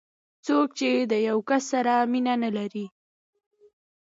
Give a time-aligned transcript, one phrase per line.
[0.45, 2.85] څوک چې د یو کس سره مینه نه لري.